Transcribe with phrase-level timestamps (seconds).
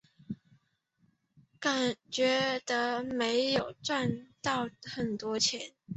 [2.09, 5.75] 觉得没有赚到很多钱